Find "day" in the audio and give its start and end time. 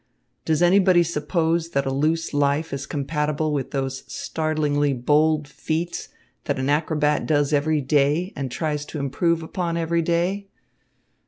7.81-8.33, 10.01-10.47